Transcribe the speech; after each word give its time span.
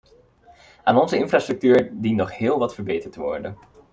Aan 0.83 0.97
onze 0.99 1.17
infrastructuur 1.17 1.89
dient 1.93 2.15
nog 2.17 2.37
heel 2.37 2.59
wat 2.59 2.73
verbeterd 2.73 3.13
te 3.13 3.19
worden. 3.19 3.57